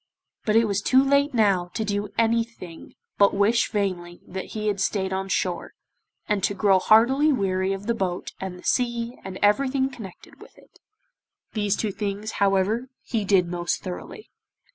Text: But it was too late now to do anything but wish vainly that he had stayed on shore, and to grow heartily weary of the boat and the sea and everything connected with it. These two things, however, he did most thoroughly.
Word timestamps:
But 0.45 0.55
it 0.55 0.65
was 0.65 0.81
too 0.81 1.03
late 1.03 1.31
now 1.35 1.69
to 1.75 1.85
do 1.85 2.07
anything 2.17 2.95
but 3.19 3.35
wish 3.35 3.69
vainly 3.69 4.19
that 4.27 4.53
he 4.57 4.65
had 4.65 4.81
stayed 4.81 5.13
on 5.13 5.29
shore, 5.29 5.73
and 6.27 6.43
to 6.43 6.55
grow 6.55 6.79
heartily 6.79 7.31
weary 7.31 7.71
of 7.71 7.85
the 7.85 7.93
boat 7.93 8.31
and 8.39 8.57
the 8.57 8.63
sea 8.63 9.19
and 9.23 9.37
everything 9.43 9.91
connected 9.91 10.39
with 10.41 10.57
it. 10.57 10.79
These 11.53 11.75
two 11.75 11.91
things, 11.91 12.31
however, 12.41 12.89
he 13.03 13.23
did 13.23 13.47
most 13.47 13.83
thoroughly. 13.83 14.31